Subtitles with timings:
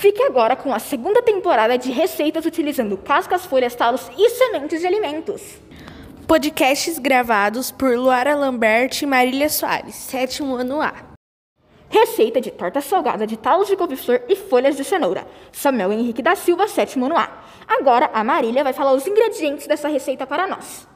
[0.00, 4.86] Fique agora com a segunda temporada de receitas utilizando cascas, folhas, talos e sementes de
[4.86, 5.58] alimentos.
[6.26, 10.94] Podcasts gravados por Luara Lambert e Marília Soares, sétimo ano A.
[11.90, 15.26] Receita de torta salgada de talos de couve-flor e folhas de cenoura.
[15.52, 17.28] Samuel Henrique da Silva, sétimo ano A.
[17.68, 20.88] Agora a Marília vai falar os ingredientes dessa receita para nós.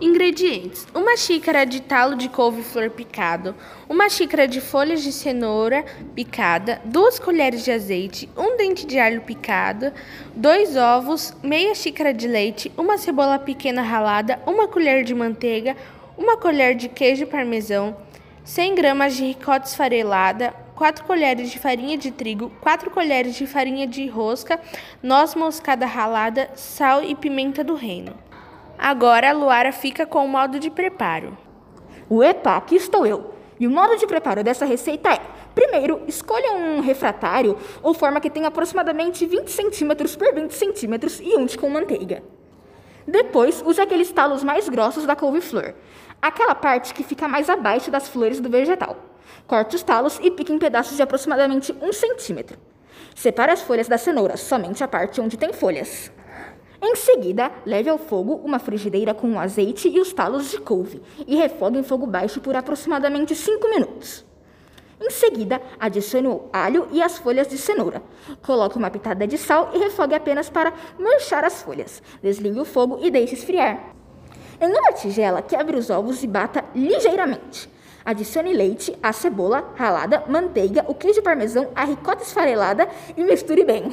[0.00, 3.54] Ingredientes: uma xícara de talo de couve-flor picado,
[3.86, 5.84] uma xícara de folhas de cenoura
[6.14, 9.92] picada, duas colheres de azeite, um dente de alho picado,
[10.34, 15.76] dois ovos, meia xícara de leite, uma cebola pequena ralada, uma colher de manteiga,
[16.16, 17.94] uma colher de queijo parmesão,
[18.42, 23.86] 100 gramas de ricota esfarelada, 4 colheres de farinha de trigo, 4 colheres de farinha
[23.86, 24.58] de rosca,
[25.02, 28.29] noz moscada ralada, sal e pimenta do reino.
[28.82, 31.36] Agora a Luara fica com o modo de preparo.
[32.08, 33.34] O epa, aqui estou eu.
[33.58, 35.20] E o modo de preparo dessa receita é:
[35.54, 41.36] primeiro, escolha um refratário ou forma que tenha aproximadamente 20 centímetros por 20 centímetros e
[41.36, 42.22] unte com manteiga.
[43.06, 45.74] Depois, use aqueles talos mais grossos da couve-flor,
[46.22, 48.96] aquela parte que fica mais abaixo das flores do vegetal.
[49.46, 52.58] Corte os talos e pique em pedaços de aproximadamente 1 centímetro.
[53.14, 56.10] Separe as folhas da cenoura, somente a parte onde tem folhas.
[56.82, 61.02] Em seguida, leve ao fogo uma frigideira com o azeite e os talos de couve
[61.26, 64.24] e refogue em fogo baixo por aproximadamente 5 minutos.
[64.98, 68.02] Em seguida, adicione o alho e as folhas de cenoura.
[68.42, 72.02] Coloque uma pitada de sal e refogue apenas para murchar as folhas.
[72.22, 73.94] Desligue o fogo e deixe esfriar.
[74.60, 77.68] Em uma tigela, quebre os ovos e bata ligeiramente.
[78.04, 83.90] Adicione leite, a cebola ralada, manteiga, o queijo parmesão, a ricota esfarelada e misture bem.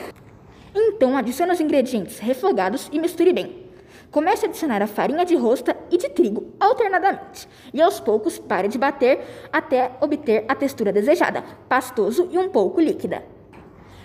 [0.74, 3.68] Então, adicione os ingredientes refogados e misture bem.
[4.12, 7.48] Comece a adicionar a farinha de rosta e de trigo alternadamente.
[7.74, 9.20] E aos poucos pare de bater
[9.52, 13.24] até obter a textura desejada, pastoso e um pouco líquida.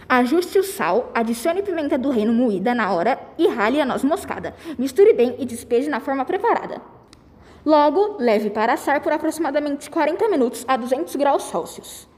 [0.09, 4.55] Ajuste o sal, adicione pimenta do reino moída na hora e rale a noz moscada.
[4.77, 6.83] Misture bem e despeje na forma preparada.
[7.65, 12.09] Logo, leve para assar por aproximadamente 40 minutos a 200 graus Celsius.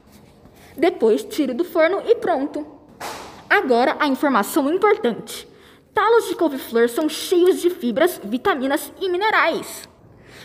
[0.75, 2.74] Depois, tire do forno e pronto!
[3.55, 5.47] Agora a informação importante.
[5.93, 9.87] Talos de couve-flor são cheios de fibras, vitaminas e minerais.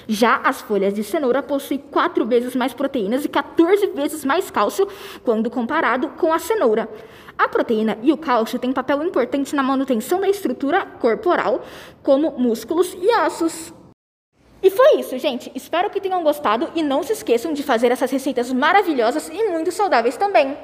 [0.06, 4.86] Já as folhas de cenoura possuem 4 vezes mais proteínas e 14 vezes mais cálcio
[5.24, 6.88] quando comparado com a cenoura.
[7.36, 11.64] A proteína e o cálcio têm papel importante na manutenção da estrutura corporal,
[12.04, 13.74] como músculos e ossos.
[14.62, 15.50] E foi isso, gente.
[15.52, 19.72] Espero que tenham gostado e não se esqueçam de fazer essas receitas maravilhosas e muito
[19.72, 20.56] saudáveis também.